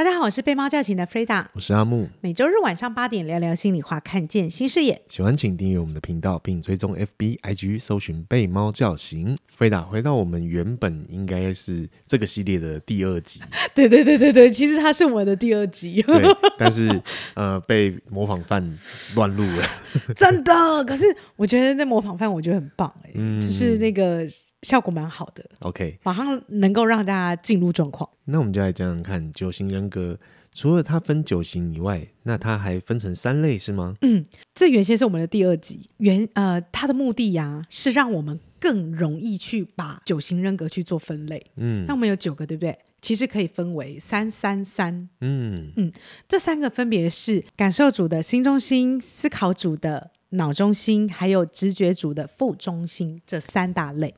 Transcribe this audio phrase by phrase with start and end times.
[0.00, 2.08] 大家好，我是被猫叫醒的 Freda，我是阿木。
[2.22, 5.02] 每周日晚上八点聊聊心里话，看见新视野。
[5.10, 9.84] 喜欢请订阅我们的频道，并追踪 FB、IG，搜寻被猫叫醒 Freda。
[9.84, 13.42] 回到我们原本应该是这个系列的第二集。
[13.76, 16.00] 对对对对对，其实它是我的第二集。
[16.00, 16.22] 对，
[16.56, 16.88] 但是
[17.34, 18.66] 呃，被模仿犯
[19.14, 19.62] 乱录了。
[20.16, 24.26] 真的，可是我觉得那模仿犯我觉得很棒哎，嗯，就是那个。
[24.62, 28.08] 效果蛮好的，OK，马上能够让大家进入状况。
[28.26, 30.18] 那我们就来讲讲看，九型人格
[30.52, 33.96] 除了它分九型以外，那它还分成三类是吗？
[34.02, 41.44] 嗯，这原先是我们的第二集，原呃，它的目的呀、啊、是让我们更容易去把九型人格去做分类。
[41.56, 42.78] 嗯，那我们有九个，对不对？
[43.00, 45.08] 其实可以分为三三三。
[45.22, 45.90] 嗯嗯，
[46.28, 50.10] 这三个分别是感受组的新中心、思考组的。
[50.32, 54.14] 脑中心还有直觉组的副中心这三大类。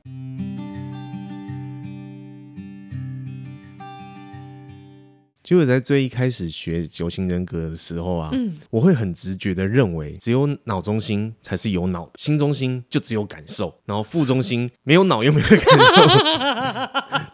[5.43, 16.07] 其实我在最一开始学九型人格的时候啊，嗯，我会很直觉的认为，只有脑中心才是有脑，心中心就只有感受，然后副中心没有脑又没有感受，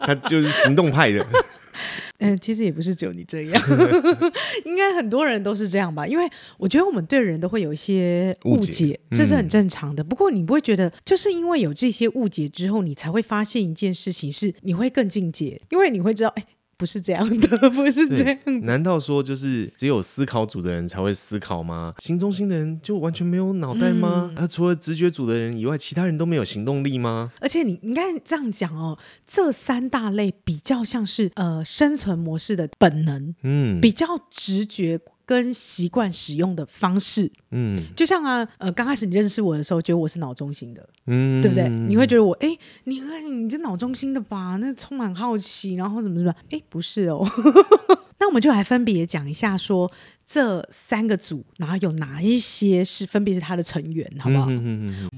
[0.06, 1.24] 他就是行动派的。
[2.20, 3.62] 嗯，其实也不是只有你这样，
[4.64, 6.06] 应该很多人都是这样吧？
[6.06, 10.02] 因为我觉得我们对人都会有一些误解，误解，这是很正常的。
[10.02, 10.06] 嗯。
[10.06, 16.44] 不过你不会觉得，就是因为有这些误解之后，你才会发现一件事情是，你会更进阶，因为你会知道，哎。
[16.80, 18.52] 不是这样的， 不是这样的。
[18.60, 21.92] 难道说就是只有思考组的人才会思考吗？
[21.98, 24.32] 行中心的人就完全没有脑袋吗？
[24.34, 27.30] 那、嗯啊、除了直觉组的人以外，其他人都没有行动力吗？
[27.38, 34.98] 而且你应该这样讲哦，这三大类比较像是呃生存模式的本能，嗯，比较直觉。
[35.30, 41.68] 跟习惯使用的方式，嗯，就像啊，呃，刚开始你认识我的时候，觉得我是脑中心的，嗯，对不对？
[41.68, 42.48] 你会觉得我，哎，
[42.82, 43.00] 你
[43.30, 44.56] 你这脑中心的吧？
[44.56, 47.24] 那充满好奇，然后怎么怎么，哎，不是哦。
[48.18, 49.92] 那我们就来分别讲一下说，说
[50.26, 54.46] 这三个组，然后有哪一些是分别是他的成员，好不好？
[54.50, 55.10] 嗯嗯嗯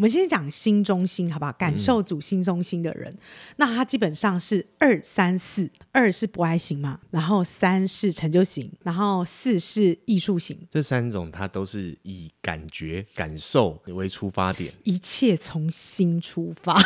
[0.00, 1.52] 我们先讲心中心，好不好？
[1.52, 3.18] 感受组心中心的人，嗯、
[3.56, 10.58] 那他基本上是二三四，二是博爱型嘛，然后三是成就型，然后四是艺术型。
[10.70, 16.80] 这三种他都是以感觉、感受为出发点，一切从心出发。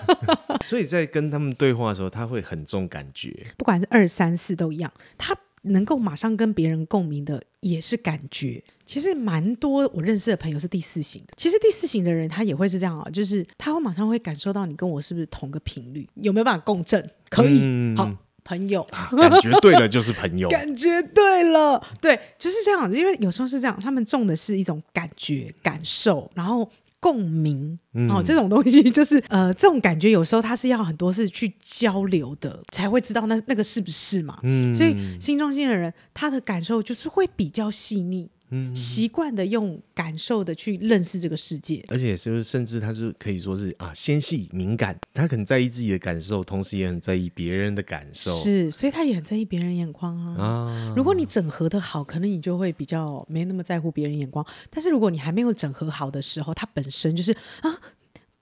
[0.68, 3.34] 所以在跟他们对话的时候，他会很重感觉。
[3.56, 8.62] 不管是二三四都一样，他能够马上跟别人共鸣的也是感觉。
[8.86, 11.34] 其实蛮多我认识的朋友是第四型的。
[11.36, 17.08] 其实第四型的人他也会是这样啊，就是他会马上会感受到你跟我是不是同个频率，有没有办法共振？
[17.28, 18.10] 可以，嗯、好，
[18.42, 18.82] 朋友，
[19.16, 22.92] 感觉对了就是朋友， 感觉对了，对，就是这样。
[22.92, 26.68] 因为有时候是这样，他们中的是一种感觉、感受，然后
[27.00, 34.38] 共鸣、嗯、哦，这种东西 就是呃，这种感觉有时候他是要很多是去交流的，才会知道那那个是不是嘛。
[34.42, 38.30] 嗯，所以心中心的人他的感受就是会比较细腻。
[38.50, 50.42] 嗯，习惯的用感受的去认识这个世界，而且就是甚至他是可以说是啊纤细敏感，他很在意自己的感受，同时也很在意别人的感受，是，所以他也很在意别人眼光啊。
[50.42, 54.44] 啊，如果你整合的好，可能你就会比较没那么在乎别人眼光。
[54.68, 57.80] 但是如果你还没有整合好的时候，他本身就是啊，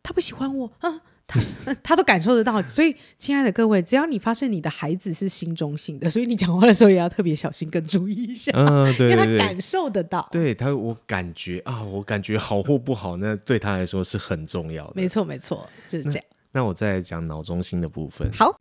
[0.03, 1.03] 他不喜欢我啊。
[1.29, 1.39] 他
[1.85, 16.25] 他都感受得到，所以亲爱的各位，只要你发现你的孩子是心中性的，所以你讲话的时候也要特别小心，跟注意一下，嗯， 对，对，对，因为他感受得到，对他，我感觉啊，我感觉好或不好，那对他来说是很重要的，没错，没错，就是这样。
[16.53, 18.57] 那，那我再来讲脑中心的部分，好。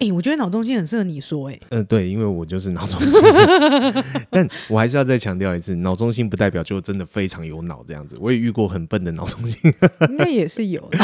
[0.00, 3.20] 哎、欸，我觉得脑中心很适合你说，哎，嗯，对，因为我就是脑中心，
[4.30, 9.72] 但我还是要再强调一次，脑中心不代表就真的非常有脑这样子，我也遇过很笨的脑中心，
[10.08, 10.98] 应该也是有的。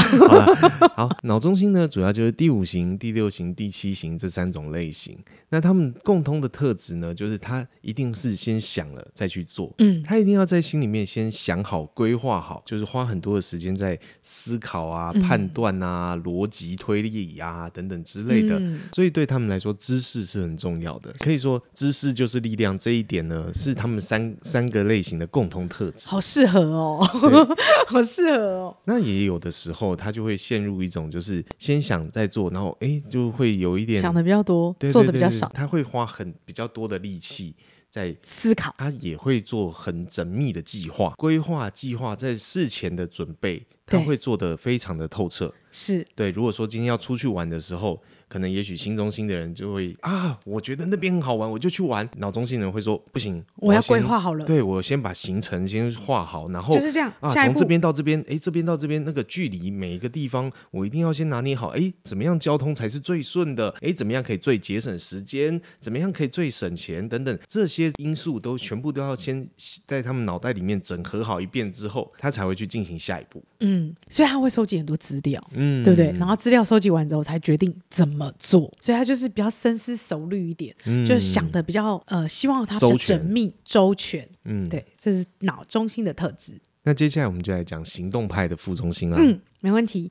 [0.94, 5.19] 好脑中心呢，主要就是第五型、第六型、第七型这三种类型。
[5.50, 18.56] 那他们共通的特质呢，就是他一定是先想了再去做，嗯，他一定要在心里面先想好、规划好，就是花很多的时间在思考啊、判断啊、逻辑推理啊等等之类的。
[18.58, 21.12] 嗯所以对他们来说，知识是很重要的。
[21.20, 22.78] 可以说，知识就是力量。
[22.78, 26.08] 这一点呢，是他们三三个类型的共同特质。
[26.08, 26.98] 好适合哦，
[27.88, 28.76] 好适合哦。
[28.84, 35.50] 那也有的时候，他就会陷入一种，就是先想再做，然后哎，就会有一点想的比较多，做的比较少。
[35.54, 37.54] 他会花很比较多的力气
[37.90, 43.64] 在思考，他也会做很缜密的计划、规划、计划，在事前的准备。
[43.86, 45.52] 他会做的非常的透彻。
[45.76, 52.08] 是对，如果说今天要出去玩的时候，可能也许新中心的人就会啊，我觉得那边很好玩，我就去玩。
[52.19, 54.44] 脑中心的人会说不行，我要规划好了。
[54.44, 61.70] 对，我先把行程先画好，然后就是这样啊，从这边到这边，哎，这边到这边那个距离，每一个地方我一定要先拿捏好。
[61.70, 63.75] 哎，怎么样交通才是最顺的？
[63.81, 65.60] 哎，怎么样可以最节省时间？
[65.81, 67.08] 怎么样可以最省钱？
[67.08, 69.48] 等等这些因素都全部都要先
[69.88, 73.42] 在他们脑袋里面整合好一遍之后，他才会去进行下一步。
[73.60, 73.74] 嗯，
[74.09, 75.43] 所以他会收集很多资料。
[75.53, 75.85] 嗯。
[75.85, 76.11] 对不对？
[76.19, 83.94] 然后资料收集完之后，才决定怎么做，所以他就是比较深思熟虑一点，嗯、就是想的比较呃，希望他比较缜密周全。
[83.94, 86.59] 周全嗯，对，这是脑中心的特质。
[86.85, 89.17] 那接下来我们就来讲行动派的副中心了。
[89.19, 90.11] 嗯，没问题。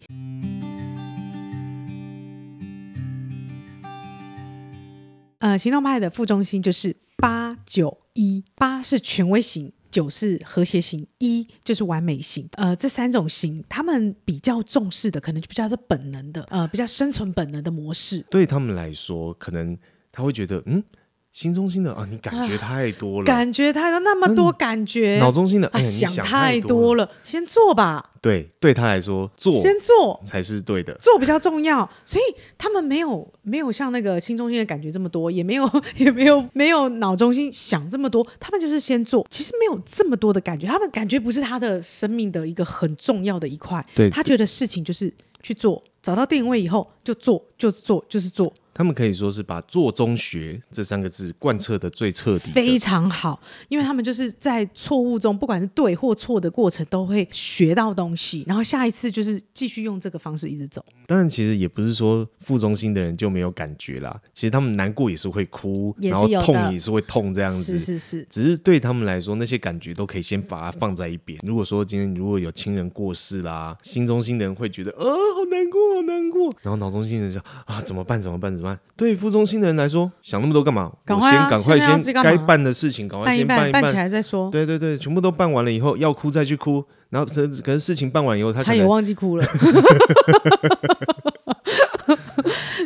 [5.39, 9.71] 呃，行动派的副中心就是八九一，八是权威型。
[9.93, 12.49] 九是和谐型，一就是完美型。
[12.53, 18.25] 呃，这三种型，他们比较重视的，可能就比较是本能的，呃，比较生存本能的模式。
[18.31, 19.77] 对他们来说，可能
[20.11, 20.83] 他会觉得，嗯。
[21.33, 25.17] 心中心的啊，你感觉太多了，感觉太多，那么多感觉。
[25.19, 28.11] 脑中心的，哎呀，想太多了，先做吧。
[28.21, 31.89] 对，对他来说，做先做才是对的，做比较重要。
[32.05, 38.25] 所以他们没有没有像那个心中心的感觉这么多，也没有 也没有没有脑中心想这么多。
[38.39, 40.67] 他们就是先做，其实没有这么多的感觉。
[40.67, 43.83] 他们感觉不是他的生命的一个很重要的一块。
[43.95, 48.53] 对，他觉得事情就是去做，找到定位以后就做，就做，就是做。
[48.73, 53.39] 他们可以说是把“做中学”这三个字贯彻的最彻底，非常好，
[53.69, 60.83] 因为他们就是在错误中，不管是对或错的过程，都会学到东西，然后下一次就是继续用这个方式一直走。
[61.05, 67.77] 当然，其实也不是说副中心的人就没有感觉啦，其实他们难过也是会哭，然后痛也是会痛，这样子。
[67.77, 71.37] 是是是，只是对他们来说，那些感觉都可以先把它放在一边。
[71.43, 78.21] 如果说今天如果有亲人过世啦，心中心的人会觉得啊，好难过，好难过，然后脑中心的人就啊，怎么办？
[78.21, 78.55] 怎么办？
[78.55, 78.62] 怎么办？
[78.95, 80.91] 对副中心的人来说，想那么多干嘛？
[81.05, 84.49] 赶快啊、我先赶快先该办的事情，赶快先办一办，办起来再说。
[84.51, 86.83] 对对对，全部都办完了以后，要哭再去哭。
[87.09, 89.45] 然后可可是事情办完以后，他他也忘记哭了。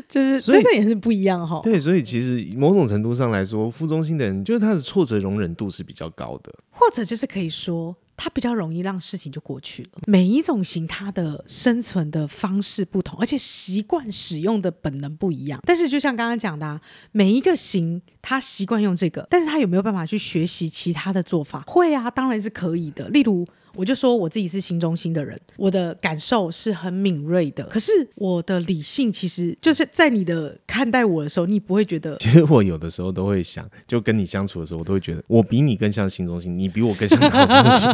[0.09, 1.59] 就是真的也是不一样哈。
[1.63, 7.95] 对，所以其实某种程度上来说，副中心的人就是他的挫折容忍度是比较高的，或者就是可以说。
[8.17, 9.89] 它比较容易让事情就过去了。
[10.07, 15.61] 每一种型，它的生存的方式不同，而且习惯使用的本能不一样。
[15.63, 16.81] 但是，就像刚刚讲的啊，
[17.13, 21.63] 每一个型，它习惯用这个，但是他有没有办法去学习其他的做法？
[21.67, 23.07] 会啊，当然是可以的。
[23.09, 23.47] 例如。
[23.77, 27.63] 我就说我自己是心中心的人，我的感受是很敏锐的。
[27.65, 32.17] 可是我的理性其实就是在你的看待我的时候，你不会觉得。
[32.19, 37.89] 其实我有的时候都会想，就跟你相处的时候，我都会觉得我比你更像心中心，你比我更像脑中心。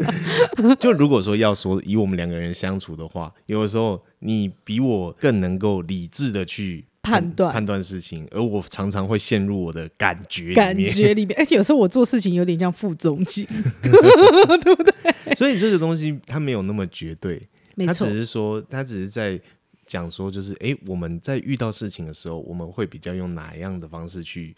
[0.78, 6.84] 就如果说要说以我们两个人相处的话，有的时候你比我更能够理智的去。
[7.02, 13.46] 判断判断事情，而我常常会陷入我的感觉感觉里面，而且有时候我做事情有点像副中心，
[13.82, 15.34] 对不对？
[15.34, 17.40] 所以这个东西它没有那么绝对，
[17.74, 18.06] 没错。
[18.06, 19.40] 它只是说，它只是在
[19.86, 24.54] 讲说，就是哎，我们在遇到事情的时候，我们会比较用哪样的方式去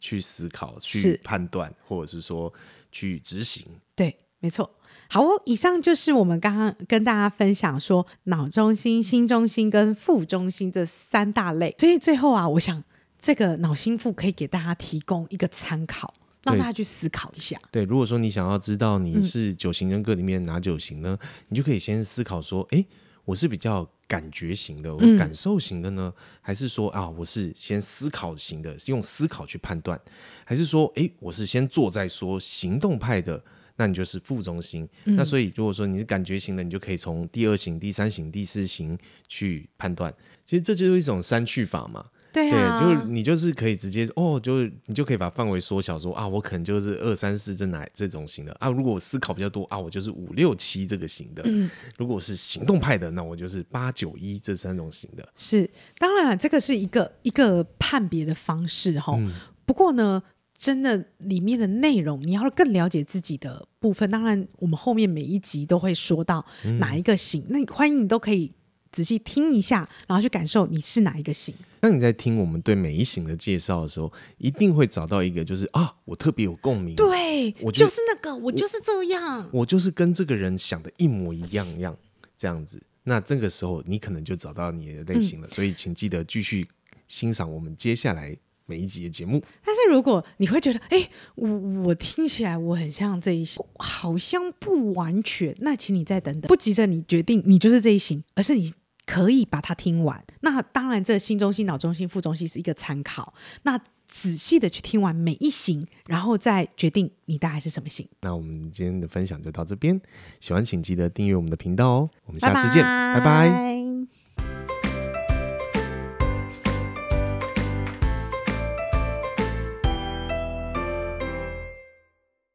[0.00, 2.52] 去思考、去判断，或者是说
[2.90, 3.64] 去执行？
[3.94, 4.68] 对，没错。
[5.08, 11.74] 好哦，以上就是我们刚刚跟大家分享说脑中心、心中心跟腹中心这三大类。
[11.78, 12.82] 所以最后啊，我想
[13.18, 16.12] 这个脑心腹可以给大家提供一个参考，
[16.42, 17.56] 让大家去思考一下。
[17.70, 21.16] 对，如果说你想要知道你是九型人格里面哪九型呢？
[21.20, 22.84] 嗯、你就可以先思考说，哎，
[23.24, 30.00] 我是比较感觉型的，我感受型的呢，嗯、还是说啊，我是先思考型的，用思考去判断，
[30.44, 33.42] 还是说，哎，我是先做再说，行动派的？
[33.76, 34.88] 那你就是副中心。
[35.04, 40.12] 嗯、那所以如果说你是感觉型的，你就可以从第二型、第三型、第四型去判断。
[40.44, 42.04] 其实这就是一种删去法嘛。
[42.32, 42.78] 对啊。
[42.78, 48.68] 对，就是你就是可以直接哦，就是你就可以把范围缩小说，说啊，我可能就是二三四这哪这种型的啊。
[48.68, 51.42] 如果我思考比较多啊，我就是五六七这个型的。
[51.46, 51.70] 嗯。
[51.98, 55.28] 如果我是行动派的，那我就是八九一这三种型的。
[55.36, 55.68] 是，
[55.98, 59.14] 当然这个是一个一个判别的方式哈。
[59.18, 59.32] 嗯、
[59.64, 60.22] 不过呢。
[60.58, 64.10] 真的里面的内容，你要更了解自己的部分。
[64.10, 66.44] 当然，我们后面每一集都会说到
[66.78, 68.52] 哪一个型，嗯、那欢迎你都可以
[68.90, 71.54] 仔细听一下，然后去感受你是哪一个型。
[71.80, 76.96] 当你在听我们对每一型的介绍的时候，一定会找到一个，就是啊，我特别有共鸣。
[76.96, 81.96] 对，我就，是那个，我就是这样我，我就是跟这个人想的一模一样样
[82.36, 82.82] 这样子。
[83.04, 85.46] 那这个时候，你可能就找到你的类型了。
[85.46, 86.66] 嗯、所以，请记得继续
[87.06, 88.36] 欣赏我们接下来。
[88.66, 89.42] 每一集的节目。
[89.64, 91.48] 但是如果你会觉得，哎，我
[91.84, 98.72] 我听起来我很像这一型，好像不完全，那请你再等等，不急着你决定你就是这一型，而是你
[99.06, 100.22] 可以把它听完。
[100.40, 103.32] 那当然，这心中心、脑中心、副中心是一个参考。
[103.62, 108.08] 那仔细的去听完每一型，然后再决定你大概是什么型。
[108.20, 110.00] 那我们今天的分享就到这边，
[110.40, 112.10] 喜欢请记得订阅我们的频道哦。
[112.24, 113.48] 我们下次见，拜拜。
[113.48, 113.85] 拜拜。